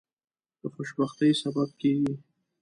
د 0.61 0.61
خوشبختی 0.73 1.29
سبب 1.41 1.69
کیږي. 1.81 2.13